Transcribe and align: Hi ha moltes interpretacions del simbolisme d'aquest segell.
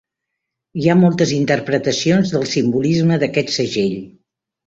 Hi 0.83 0.87
ha 0.87 0.95
moltes 1.01 1.33
interpretacions 1.35 2.33
del 2.37 2.47
simbolisme 2.53 3.19
d'aquest 3.25 3.55
segell. 3.59 3.95